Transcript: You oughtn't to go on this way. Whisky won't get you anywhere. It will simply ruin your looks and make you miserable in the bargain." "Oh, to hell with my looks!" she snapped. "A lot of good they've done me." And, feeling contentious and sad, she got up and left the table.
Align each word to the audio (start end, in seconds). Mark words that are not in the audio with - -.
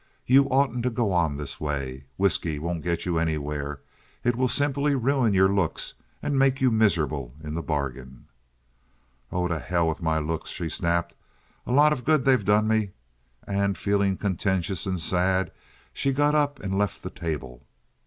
You 0.25 0.45
oughtn't 0.49 0.81
to 0.81 0.89
go 0.89 1.11
on 1.13 1.37
this 1.37 1.59
way. 1.61 2.05
Whisky 2.17 2.57
won't 2.57 2.81
get 2.81 3.05
you 3.05 3.19
anywhere. 3.19 3.81
It 4.23 4.35
will 4.35 4.47
simply 4.47 4.95
ruin 4.95 5.35
your 5.35 5.49
looks 5.53 5.93
and 6.23 6.39
make 6.39 6.59
you 6.59 6.71
miserable 6.71 7.35
in 7.43 7.53
the 7.53 7.61
bargain." 7.61 8.25
"Oh, 9.31 9.47
to 9.47 9.59
hell 9.59 9.87
with 9.87 10.01
my 10.01 10.17
looks!" 10.17 10.49
she 10.49 10.69
snapped. 10.69 11.13
"A 11.67 11.71
lot 11.71 11.93
of 11.93 12.03
good 12.03 12.25
they've 12.25 12.43
done 12.43 12.67
me." 12.67 12.93
And, 13.45 13.77
feeling 13.77 14.17
contentious 14.17 14.87
and 14.87 14.99
sad, 14.99 15.51
she 15.93 16.11
got 16.13 16.33
up 16.33 16.59
and 16.59 16.79
left 16.79 17.03
the 17.03 17.11
table. 17.11 17.61